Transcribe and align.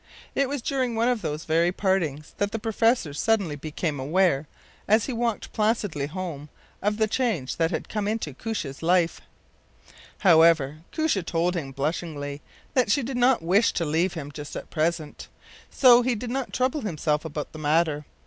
It 0.33 0.49
was 0.49 0.63
during 0.63 0.95
one 0.95 1.09
of 1.09 1.21
those 1.21 1.45
very 1.45 1.71
partings 1.71 2.33
that 2.39 2.51
the 2.51 2.57
professor 2.57 3.13
suddenly 3.13 3.55
became 3.55 3.99
aware, 3.99 4.47
as 4.87 5.05
he 5.05 5.13
walked 5.13 5.53
placidly 5.53 6.07
home, 6.07 6.49
of 6.81 6.97
the 6.97 7.05
change 7.07 7.57
that 7.57 7.69
had 7.69 7.87
come 7.87 8.07
into 8.07 8.33
Koosje’s 8.33 8.81
life. 8.81 9.21
However, 10.21 10.79
Koosje 10.91 11.23
told 11.27 11.53
him 11.55 11.71
blushingly 11.71 12.41
that 12.73 12.89
she 12.89 13.03
did 13.03 13.15
not 13.17 13.43
wish 13.43 13.73
to 13.73 13.85
leave 13.85 14.15
him 14.15 14.31
just 14.31 14.55
at 14.55 14.71
present; 14.71 15.27
so 15.69 16.01
he 16.01 16.15
did 16.15 16.31
not 16.31 16.51
trouble 16.51 16.81
himself 16.81 17.23
about 17.23 17.51
the 17.51 17.59
matter. 17.59 18.05